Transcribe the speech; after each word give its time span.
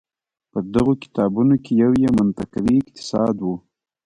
په 0.51 0.59
دغو 0.73 0.93
کتابونو 1.03 1.55
کې 1.63 1.71
یو 1.83 1.91
یې 2.01 2.09
منطقوي 2.17 2.75
اقتصاد 2.81 3.35
و. 3.41 3.45